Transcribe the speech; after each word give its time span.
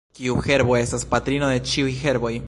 Kiu 0.19 0.37
herbo 0.45 0.73
estas 0.77 1.05
patrino 1.11 1.49
de 1.53 1.63
ĉiuj 1.73 1.91
herboj? 2.07 2.33